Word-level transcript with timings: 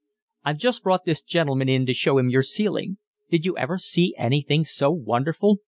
"I've 0.43 0.57
just 0.57 0.81
brought 0.81 1.05
this 1.05 1.21
gentleman 1.21 1.69
in 1.69 1.85
to 1.85 1.93
show 1.93 2.17
him 2.17 2.27
your 2.27 2.41
ceiling. 2.41 2.97
Did 3.29 3.45
you 3.45 3.55
ever 3.55 3.77
see 3.77 4.15
anything 4.17 4.65
so 4.65 4.89
wonderful? 4.89 5.59